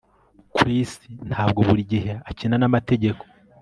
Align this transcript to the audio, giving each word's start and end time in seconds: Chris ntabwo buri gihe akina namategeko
Chris 0.55 0.91
ntabwo 1.29 1.59
buri 1.67 1.83
gihe 1.91 2.11
akina 2.29 2.55
namategeko 2.61 3.23